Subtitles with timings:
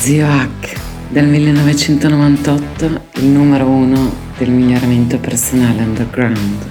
[0.00, 2.84] Zio Hack del 1998,
[3.16, 6.68] il numero uno del miglioramento personale underground.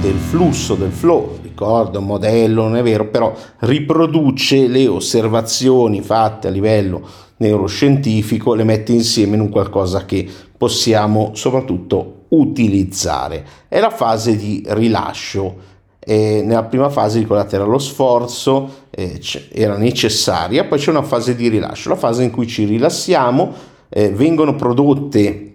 [0.00, 6.50] del flusso, del flow, ricordo, modello, non è vero, però riproduce le osservazioni fatte a
[6.50, 7.06] livello
[7.38, 13.44] neuroscientifico, le mette insieme in un qualcosa che possiamo soprattutto utilizzare.
[13.68, 15.74] È la fase di rilascio
[16.08, 19.20] e nella prima fase, ricordate, era lo sforzo, eh,
[19.50, 23.52] era necessaria, poi c'è una fase di rilascio, la fase in cui ci rilassiamo,
[23.88, 25.54] eh, vengono prodotte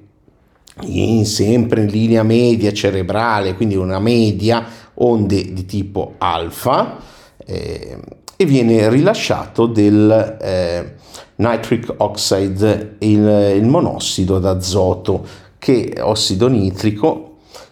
[0.82, 6.98] in, sempre in linea media cerebrale, quindi una media, onde di tipo alfa,
[7.46, 7.98] eh,
[8.36, 10.96] e viene rilasciato del eh,
[11.36, 15.26] nitric oxide, il, il monossido d'azoto,
[15.58, 17.31] che è ossido nitrico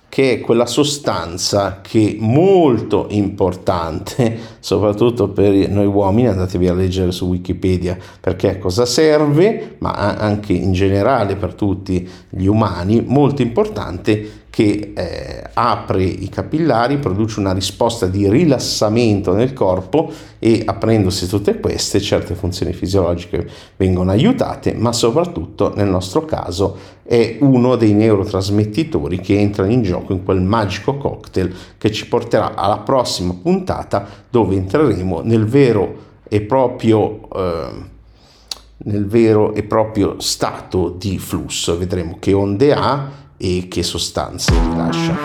[0.09, 7.11] che è quella sostanza che è molto importante, soprattutto per noi uomini, andatevi a leggere
[7.11, 14.47] su Wikipedia perché cosa serve, ma anche in generale per tutti gli umani, molto importante
[14.59, 21.61] che eh, apre i capillari, produce una risposta di rilassamento nel corpo e aprendosi tutte
[21.61, 29.21] queste certe funzioni fisiologiche vengono aiutate, ma soprattutto nel nostro caso è uno dei neurotrasmettitori
[29.21, 34.55] che entrano in gioco in quel magico cocktail che ci porterà alla prossima puntata dove
[34.55, 37.97] entreremo nel vero e proprio eh,
[38.83, 41.77] nel vero e proprio stato di flusso.
[41.77, 45.17] Vedremo che onde ha e che sostanze rilascia.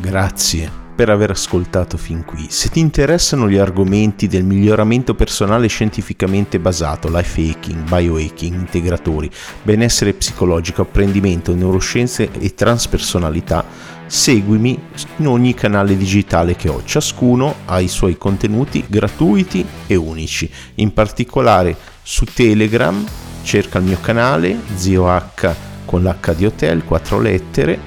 [0.00, 2.46] Grazie per aver ascoltato fin qui.
[2.48, 9.30] Se ti interessano gli argomenti del miglioramento personale scientificamente basato, life hacking, biohacking, integratori,
[9.62, 13.64] benessere psicologico, apprendimento, neuroscienze e transpersonalità,
[14.06, 14.76] seguimi
[15.18, 16.82] in ogni canale digitale che ho.
[16.84, 20.50] Ciascuno ha i suoi contenuti gratuiti e unici.
[20.76, 21.76] In particolare
[22.10, 23.06] su Telegram
[23.42, 25.54] cerca il mio canale Zio H
[25.84, 27.78] con l'H di hotel, quattro lettere,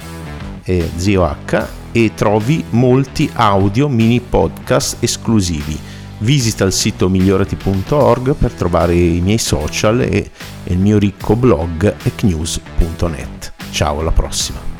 [0.64, 5.78] eh, Zio H e trovi molti audio mini podcast esclusivi.
[6.20, 10.30] Visita il sito migliorati.org per trovare i miei social e
[10.66, 13.54] il mio ricco blog ecnews.net.
[13.72, 14.71] Ciao, alla prossima!